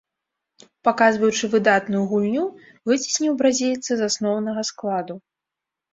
Паказваючы 0.87 1.49
выдатную 1.53 2.01
гульню, 2.13 2.45
выцесніў 2.93 3.33
бразільца 3.43 3.91
з 4.03 4.11
асноўнага 4.11 4.61
складу. 4.71 5.13